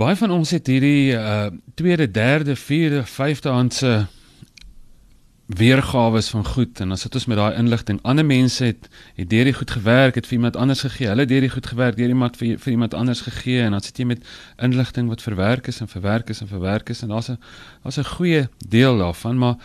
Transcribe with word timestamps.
baie 0.00 0.16
van 0.16 0.32
ons 0.32 0.50
het 0.54 0.68
hierdie 0.70 1.12
uh 1.12 1.50
tweede, 1.76 2.06
derde, 2.10 2.56
vierde, 2.56 3.04
vyfde 3.04 3.52
handse 3.52 3.92
weergawe 5.50 6.22
van 6.22 6.44
goed 6.46 6.80
en 6.80 6.92
dan 6.92 6.98
sit 6.98 7.14
ons 7.14 7.26
met 7.26 7.36
daai 7.36 7.56
inligting. 7.58 7.98
Ander 8.06 8.24
mense 8.24 8.64
het 8.64 8.88
het 9.18 9.30
deur 9.30 9.48
die 9.48 9.54
goed 9.56 9.70
gewerk, 9.70 10.14
het 10.14 10.28
vir 10.28 10.38
iemand 10.38 10.56
anders 10.56 10.84
gegee. 10.86 11.08
Hulle 11.10 11.26
het 11.26 11.32
deur 11.32 11.44
die 11.44 11.50
goed 11.50 11.66
gewerk, 11.66 11.96
deur 11.98 12.12
iemand 12.14 12.38
vir 12.40 12.58
vir 12.62 12.72
iemand 12.72 12.94
anders 12.94 13.20
gegee 13.26 13.64
en 13.66 13.76
dan 13.76 13.84
sit 13.84 13.98
jy 13.98 14.06
met 14.12 14.24
inligting 14.62 15.10
wat 15.10 15.24
verwerk 15.26 15.66
is 15.72 15.80
en 15.80 15.90
verwerk 15.90 16.30
is 16.30 16.40
en 16.40 16.48
verwerk 16.48 16.92
is 16.94 17.02
en 17.02 17.12
daar's 17.12 17.30
'n 17.30 17.38
daar's 17.82 17.98
'n 17.98 18.04
goeie 18.14 18.48
deel 18.68 18.98
daarvan, 18.98 19.38
maar 19.38 19.56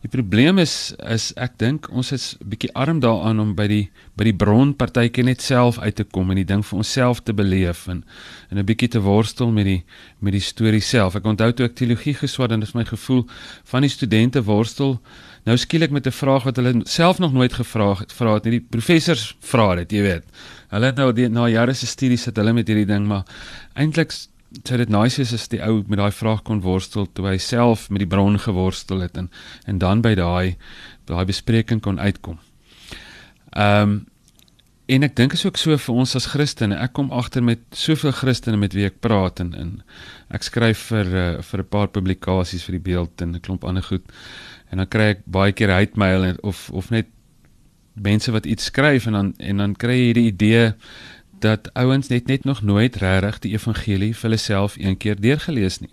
die 0.00 0.08
probleem 0.08 0.58
is 0.58 0.94
is 1.04 1.30
ek 1.36 1.58
dink 1.60 1.88
ons 1.92 2.12
is 2.16 2.26
bietjie 2.40 2.70
arm 2.78 3.02
daaraan 3.04 3.40
om 3.42 3.54
by 3.56 3.66
die 3.68 3.82
by 4.16 4.24
die 4.24 4.36
bron 4.36 4.72
partytjie 4.76 5.26
net 5.28 5.44
self 5.44 5.78
uit 5.78 5.96
te 5.98 6.04
kom 6.04 6.32
en 6.32 6.40
die 6.40 6.48
ding 6.48 6.62
vir 6.64 6.80
onsself 6.80 7.20
te 7.24 7.34
beleef 7.36 7.86
en 7.88 8.04
en 8.50 8.58
'n 8.58 8.66
bietjie 8.66 8.88
te 8.96 9.00
worstel 9.00 9.50
met 9.52 9.64
die 9.64 9.84
met 10.20 10.32
die 10.32 10.40
storie 10.40 10.80
self. 10.80 11.16
Ek 11.16 11.24
onthou 11.24 11.52
toe 11.52 11.66
ek 11.66 11.76
teologie 11.76 12.14
geswat 12.14 12.52
en 12.52 12.60
dit 12.60 12.68
is 12.68 12.74
my 12.74 12.84
gevoel 12.84 13.26
van 13.64 13.82
die 13.82 13.90
studente 13.90 14.42
worstel 14.42 15.00
nou 15.44 15.56
skielik 15.56 15.90
met 15.90 16.06
'n 16.06 16.12
vraag 16.12 16.44
wat 16.44 16.56
hulle 16.56 16.80
self 16.84 17.18
nog 17.18 17.32
nooit 17.32 17.52
gevra 17.52 17.94
het, 17.98 18.12
vra 18.12 18.34
het 18.34 18.44
nie. 18.44 18.50
Die 18.50 18.66
professors 18.70 19.36
vra 19.40 19.74
dit, 19.74 19.92
jy 19.92 20.02
weet. 20.02 20.24
Hulle 20.68 20.86
het 20.86 20.96
nou 20.96 21.12
die, 21.12 21.28
na 21.28 21.48
jare 21.48 21.74
se 21.74 21.86
studies 21.86 22.22
sit 22.22 22.36
hulle 22.36 22.52
met 22.52 22.68
hierdie 22.68 22.86
ding, 22.86 23.06
maar 23.06 23.24
eintlik 23.74 24.12
sou 24.66 24.78
dit 24.80 24.90
nice 24.90 25.20
wees 25.20 25.32
as 25.34 25.48
die 25.52 25.60
ou 25.62 25.80
met 25.86 26.00
daai 26.00 26.12
vraag 26.14 26.42
kon 26.46 26.62
worstel 26.64 27.06
toe 27.14 27.28
hy 27.28 27.38
self 27.38 27.88
met 27.90 28.02
die 28.02 28.10
bron 28.10 28.38
geworstel 28.38 29.02
het 29.04 29.18
en 29.20 29.30
en 29.66 29.78
dan 29.78 30.02
by 30.02 30.14
daai 30.18 30.56
daai 31.10 31.24
bespreking 31.24 31.82
kon 31.82 32.00
uitkom. 32.00 32.38
Ehm 33.56 33.82
um, 33.82 34.00
en 34.90 35.06
ek 35.06 35.14
dink 35.14 35.36
is 35.36 35.44
ook 35.46 35.58
so 35.60 35.76
vir 35.78 35.98
ons 36.02 36.16
as 36.18 36.24
Christene. 36.32 36.74
Ek 36.74 36.96
kom 36.98 37.12
agter 37.14 37.44
met 37.46 37.60
soveel 37.78 38.10
Christene 38.10 38.58
met 38.58 38.74
wie 38.74 38.88
ek 38.88 38.98
praat 38.98 39.38
en 39.38 39.52
en 39.54 39.70
ek 40.34 40.42
skryf 40.42 40.88
vir 40.90 41.12
uh, 41.14 41.26
vir 41.46 41.62
'n 41.62 41.70
paar 41.70 41.88
publikasies 41.94 42.64
vir 42.66 42.78
die 42.78 42.86
beeld 42.90 43.22
en 43.22 43.36
'n 43.36 43.40
klomp 43.40 43.64
ander 43.64 43.86
goed. 43.86 44.02
En 44.70 44.78
dan 44.78 44.88
kry 44.90 45.14
ek 45.14 45.22
baie 45.26 45.52
keer 45.52 45.70
hate 45.70 45.94
mail 45.94 46.34
of 46.42 46.70
of 46.70 46.90
net 46.90 47.06
mense 47.94 48.32
wat 48.32 48.46
iets 48.46 48.64
skryf 48.64 49.06
en 49.06 49.12
dan 49.12 49.34
en 49.38 49.56
dan 49.56 49.74
kry 49.74 49.94
jy 49.94 50.06
hierdie 50.10 50.28
idee 50.32 50.74
dat 51.40 51.70
ouens 51.72 52.08
net 52.08 52.26
net 52.26 52.44
nog 52.44 52.62
nooit 52.62 52.96
regtig 52.96 53.38
die 53.38 53.52
evangelie 53.52 54.12
vir 54.14 54.28
hulle 54.28 54.40
self 54.40 54.76
een 54.78 54.96
keer 54.96 55.20
deurgelees 55.20 55.80
nie. 55.80 55.90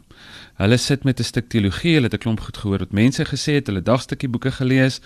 Hulle 0.58 0.78
sit 0.78 1.04
met 1.04 1.20
'n 1.20 1.23
stuk 1.23 1.50
teologie, 1.50 1.94
hulle 1.94 2.09
het 2.09 2.14
'n 2.14 2.23
klomp 2.23 2.39
goed 2.39 2.58
gehoor 2.58 2.80
wat 2.80 2.92
mense 2.92 3.26
gesê 3.26 3.54
het, 3.54 3.67
hulle 3.67 3.81
dagstukkie 3.81 4.30
boeke 4.30 4.52
gelees 4.52 5.02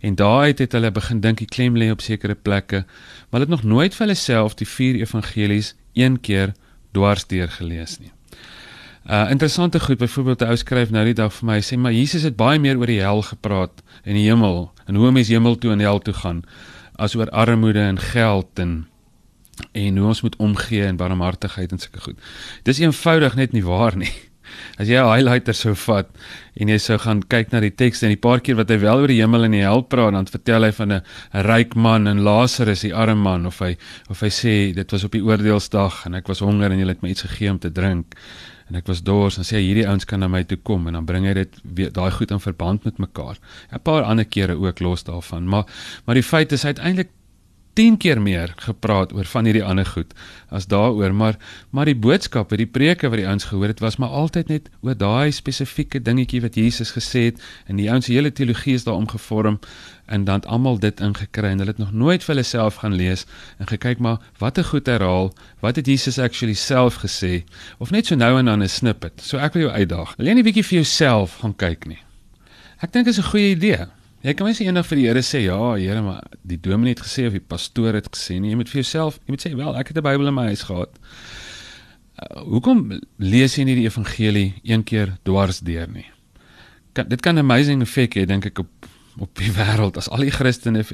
en 0.00 0.14
daaruit 0.14 0.58
het 0.58 0.72
hulle 0.72 0.90
begin 0.90 1.20
dink 1.20 1.38
die 1.38 1.46
klem 1.46 1.76
lê 1.76 1.90
op 1.90 2.00
sekere 2.00 2.34
plekke, 2.34 2.84
maar 3.30 3.40
hulle 3.40 3.50
het 3.50 3.56
nog 3.56 3.62
nooit 3.62 3.94
vir 3.94 4.06
hulle 4.06 4.16
self 4.16 4.54
die 4.54 4.68
vier 4.68 4.94
evangelies 4.94 5.74
een 5.92 6.20
keer 6.20 6.54
dwars 6.92 7.26
deurgelees 7.26 7.98
nie. 7.98 8.12
Uh 9.06 9.30
interessante 9.30 9.80
goed, 9.80 9.98
byvoorbeeld 9.98 10.40
'n 10.40 10.44
ou 10.46 10.56
skryf 10.56 10.90
nou 10.90 11.04
die 11.04 11.14
dag 11.14 11.32
vir 11.32 11.46
my 11.46 11.60
sê 11.60 11.76
maar 11.76 11.92
Jesus 11.92 12.22
het 12.22 12.36
baie 12.36 12.58
meer 12.58 12.78
oor 12.78 12.86
die 12.86 13.00
hel 13.00 13.22
gepraat 13.22 13.82
en 14.04 14.14
die 14.14 14.28
hemel 14.30 14.72
en 14.86 14.94
hoe 14.94 15.10
mense 15.10 15.32
hemel 15.32 15.58
toe 15.58 15.72
en 15.72 15.78
hel 15.78 15.98
toe 15.98 16.14
gaan 16.14 16.42
as 16.96 17.14
oor 17.14 17.30
armoede 17.30 17.80
en 17.80 17.98
geld 17.98 18.58
en 18.58 18.86
en 19.72 19.96
hoe 19.98 20.06
ons 20.06 20.22
moet 20.22 20.36
omgee 20.36 20.84
en 20.86 20.96
barmhartigheid 20.96 21.72
en 21.72 21.78
sulke 21.78 22.00
goed. 22.00 22.20
Dis 22.62 22.80
eenvoudig 22.82 23.34
net 23.34 23.52
nie 23.52 23.64
waar 23.64 23.96
nie. 23.96 24.12
As 24.78 24.88
jy 24.88 24.98
'n 25.00 25.08
highlighter 25.08 25.54
sou 25.56 25.74
vat 25.74 26.08
en 26.60 26.68
jy 26.68 26.78
sou 26.78 26.98
gaan 26.98 27.22
kyk 27.22 27.52
na 27.52 27.60
die 27.64 27.72
teks 27.72 28.02
en 28.02 28.12
die 28.12 28.20
paar 28.20 28.40
keer 28.40 28.56
wat 28.56 28.70
hy 28.70 28.78
wel 28.78 29.02
oor 29.02 29.10
die 29.10 29.20
hemel 29.20 29.44
en 29.44 29.56
die 29.56 29.64
hel 29.64 29.82
praat, 29.82 30.12
dan 30.12 30.26
vertel 30.26 30.64
hy 30.64 30.72
van 30.72 30.92
'n 30.92 31.02
ryk 31.48 31.74
man 31.74 32.06
en 32.06 32.22
Lazarus, 32.22 32.82
die 32.82 32.94
arme 32.94 33.22
man 33.22 33.46
of 33.46 33.58
hy 33.58 33.76
of 34.10 34.20
hy 34.20 34.30
sê 34.30 34.74
dit 34.74 34.92
was 34.92 35.04
op 35.04 35.12
die 35.12 35.24
oordeelsdag 35.24 36.06
en 36.06 36.14
ek 36.14 36.28
was 36.28 36.40
honger 36.40 36.70
en 36.70 36.78
jy 36.78 36.88
het 36.88 37.02
my 37.02 37.08
iets 37.08 37.26
gegee 37.26 37.50
om 37.50 37.58
te 37.58 37.72
drink 37.72 38.14
en 38.68 38.76
ek 38.76 38.86
was 38.88 39.02
dors 39.04 39.36
en 39.38 39.44
sê 39.44 39.60
hierdie 39.60 39.86
ouens 39.88 40.06
kan 40.08 40.20
na 40.20 40.28
my 40.28 40.42
toe 40.48 40.58
kom 40.62 40.86
en 40.88 40.96
dan 40.96 41.06
bring 41.08 41.26
hy 41.28 41.34
dit 41.34 41.58
weer 41.76 41.92
daai 41.92 42.10
goed 42.10 42.30
in 42.30 42.40
verband 42.40 42.84
met 42.84 42.98
mekaar. 42.98 43.36
'n 43.72 43.82
Paar 43.84 44.02
ander 44.02 44.24
kere 44.24 44.54
ook 44.54 44.80
los 44.80 45.04
daarvan, 45.04 45.48
maar 45.48 45.64
maar 46.06 46.14
die 46.14 46.22
feit 46.22 46.52
is 46.52 46.64
uiteindelik 46.64 47.10
10 47.74 47.96
keer 47.96 48.20
meer 48.22 48.52
gepraat 48.56 49.12
oor 49.12 49.24
van 49.24 49.44
hierdie 49.44 49.64
ander 49.64 49.86
goed 49.86 50.12
as 50.48 50.66
daaroor 50.70 51.14
maar 51.14 51.38
maar 51.70 51.90
die 51.90 51.98
boodskappe 52.06 52.56
die 52.56 52.70
preke 52.70 53.08
wat 53.08 53.18
die 53.18 53.26
ouens 53.26 53.48
gehoor 53.50 53.72
het 53.72 53.80
was 53.80 53.96
maar 53.96 54.14
altyd 54.22 54.48
net 54.48 54.70
oor 54.80 54.96
daai 54.96 55.32
spesifieke 55.32 56.02
dingetjie 56.02 56.40
wat 56.40 56.54
Jesus 56.54 56.94
gesê 56.94 57.26
het 57.30 57.42
en 57.66 57.76
die 57.76 57.90
ouens 57.90 58.06
se 58.06 58.12
hele 58.12 58.32
teologie 58.32 58.74
is 58.74 58.84
daarom 58.84 59.08
gevorm 59.08 59.58
en 60.06 60.24
dan 60.24 60.34
het 60.34 60.46
almal 60.46 60.78
dit 60.78 61.00
ingekry 61.00 61.50
en 61.50 61.58
hulle 61.58 61.70
het 61.70 61.82
nog 61.82 61.92
nooit 61.92 62.24
vir 62.24 62.34
hulle 62.34 62.46
self 62.46 62.82
gaan 62.82 62.94
lees 62.94 63.24
en 63.58 63.66
gekyk 63.66 63.98
maar 63.98 64.18
wat 64.38 64.58
'n 64.58 64.70
goed 64.70 64.86
herhaal 64.86 65.32
wat 65.60 65.76
het 65.76 65.86
Jesus 65.86 66.18
actually 66.18 66.54
self 66.54 66.94
gesê? 67.02 67.44
Of 67.78 67.90
net 67.90 68.06
so 68.06 68.14
nou 68.14 68.38
en 68.38 68.44
dan 68.44 68.62
'n 68.62 68.68
snippet. 68.68 69.20
So 69.22 69.38
ek 69.38 69.52
wil 69.52 69.62
jou 69.62 69.72
uitdaag. 69.72 70.14
Wil 70.16 70.26
jy 70.26 70.32
net 70.32 70.44
'n 70.44 70.48
bietjie 70.48 70.64
vir 70.64 70.74
jouself 70.74 71.38
gaan 71.40 71.56
kyk 71.56 71.86
nie? 71.86 72.02
Ek 72.80 72.92
dink 72.92 73.06
is 73.06 73.18
'n 73.18 73.30
goeie 73.30 73.50
idee 73.50 73.86
Jy 74.24 74.32
kan 74.32 74.46
mens 74.48 74.60
eendag 74.64 74.86
vir 74.88 74.96
die 74.96 75.04
Here 75.04 75.20
sê, 75.20 75.42
ja, 75.44 75.58
Here, 75.76 76.00
maar 76.00 76.24
die 76.48 76.56
dominee 76.56 76.94
het 76.94 77.02
gesê 77.04 77.26
of 77.28 77.34
die 77.36 77.44
pastoor 77.44 77.92
het 77.98 78.06
gesê, 78.08 78.38
nee, 78.40 78.54
jy 78.54 78.56
moet 78.56 78.70
vir 78.72 78.80
jouself, 78.80 79.18
jy 79.26 79.34
moet 79.34 79.44
sê, 79.44 79.50
wel, 79.52 79.76
ek 79.76 79.90
het 79.92 79.98
'n 80.00 80.06
Bybel 80.06 80.30
in 80.30 80.34
my 80.34 80.46
huis 80.48 80.62
gehad. 80.64 80.96
Uh, 82.14 82.40
hoekom 82.48 83.00
lees 83.18 83.58
jy 83.58 83.64
nie 83.64 83.74
die 83.74 83.84
evangelie 83.84 84.54
een 84.64 84.84
keer 84.84 85.18
dwars 85.24 85.60
deur 85.60 85.88
nie? 85.92 86.06
Kan 86.94 87.08
dit 87.08 87.20
kan 87.20 87.34
'n 87.34 87.44
amazing 87.44 87.82
effek 87.82 88.14
hê 88.14 88.24
dink 88.24 88.46
ek 88.46 88.58
op 88.58 88.70
op 89.18 89.34
die 89.34 89.52
wêreld 89.60 89.96
as 89.96 90.08
al 90.08 90.24
die 90.24 90.30
Christene 90.30 90.84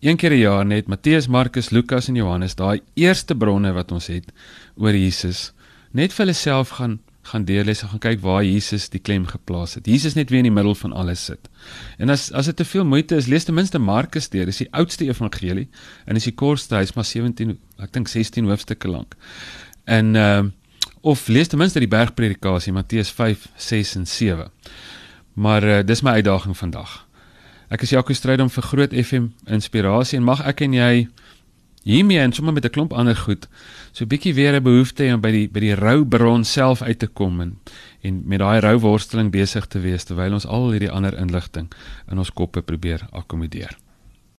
een 0.00 0.16
keer 0.16 0.32
'n 0.32 0.40
jaar 0.40 0.66
net 0.66 0.88
Matteus, 0.88 1.28
Markus, 1.28 1.70
Lukas 1.70 2.08
en 2.08 2.16
Johannes, 2.16 2.54
daai 2.54 2.80
eerste 2.94 3.34
bronne 3.34 3.72
wat 3.72 3.92
ons 3.92 4.06
het 4.06 4.32
oor 4.76 4.94
Jesus, 4.94 5.52
net 5.92 6.12
vir 6.12 6.26
hulle 6.26 6.34
self 6.34 6.68
gaan 6.68 6.98
gaan 7.22 7.44
deurlees 7.44 7.82
en 7.82 7.88
gaan 7.88 8.02
kyk 8.02 8.20
waar 8.24 8.44
Jesus 8.44 8.88
die 8.88 9.00
klem 9.00 9.26
geplaas 9.26 9.74
het. 9.74 9.86
Jesus 9.86 10.14
net 10.14 10.30
weer 10.30 10.40
in 10.40 10.48
die 10.48 10.54
middel 10.54 10.74
van 10.74 10.92
alles 10.92 11.24
sit. 11.24 11.50
En 11.98 12.08
as 12.08 12.30
as 12.32 12.48
dit 12.48 12.56
te 12.56 12.64
veel 12.64 12.84
moeite 12.84 13.16
is, 13.16 13.26
lees 13.26 13.44
ten 13.44 13.54
minste 13.54 13.78
Markus 13.78 14.28
deur. 14.28 14.48
Dis 14.48 14.62
die 14.62 14.70
oudste 14.72 15.04
evangelie 15.04 15.68
en 16.06 16.16
is 16.16 16.24
die 16.24 16.34
kortste, 16.34 16.78
hy's 16.80 16.94
maar 16.96 17.04
17, 17.04 17.58
ek 17.78 17.92
dink 17.92 18.08
16 18.08 18.48
hoofstukke 18.48 18.88
lank. 18.88 19.14
En 19.84 20.16
ehm 20.16 20.46
uh, 20.46 20.56
of 21.00 21.28
lees 21.28 21.48
ten 21.48 21.58
minste 21.58 21.80
die 21.80 21.88
bergpredikasie 21.88 22.72
Matteus 22.76 23.08
5, 23.16 23.46
6 23.56 23.94
en 23.96 24.06
7. 24.06 24.50
Maar 25.32 25.64
uh, 25.64 25.78
dis 25.84 26.02
my 26.02 26.18
uitdaging 26.20 26.56
vandag. 26.56 27.06
Ek 27.72 27.86
is 27.86 27.94
Jaco 27.94 28.12
Strydom 28.12 28.50
vir 28.50 28.66
Groot 28.66 28.92
FM 28.92 29.30
Inspirasie 29.46 30.18
en 30.18 30.26
mag 30.26 30.42
ek 30.44 30.60
en 30.66 30.74
jy 30.76 31.08
hiermee 31.82 32.18
en 32.18 32.32
sommer 32.32 32.52
met 32.52 32.64
'n 32.64 32.70
klomp 32.70 32.92
ander 32.92 33.16
goed 33.16 33.48
so 33.92 34.04
'n 34.04 34.08
bietjie 34.08 34.34
weer 34.34 34.54
'n 34.54 34.62
behoefte 34.62 35.14
om 35.14 35.20
by 35.20 35.30
die 35.30 35.48
by 35.48 35.60
die 35.60 35.74
rou 35.74 36.04
bron 36.04 36.44
self 36.44 36.82
uit 36.82 36.98
te 36.98 37.06
kom 37.06 37.40
en 37.40 37.58
en 38.02 38.22
met 38.24 38.38
daai 38.38 38.60
rou 38.60 38.78
worsteling 38.78 39.30
besig 39.30 39.66
te 39.66 39.80
wees 39.80 40.04
terwyl 40.04 40.32
ons 40.32 40.46
al 40.46 40.70
hierdie 40.70 40.90
ander 40.90 41.18
inligting 41.18 41.68
in 42.10 42.18
ons 42.18 42.32
koppe 42.32 42.62
probeer 42.62 43.06
akkommodeer. 43.12 43.76